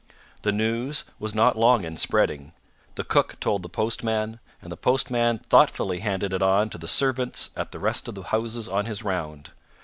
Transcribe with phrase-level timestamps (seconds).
[0.41, 2.53] The news was not long in spreading.
[2.95, 7.51] The cook told the postman, and the postman thoughtfully handed it on to the servants
[7.55, 9.51] at the rest of the houses on his round.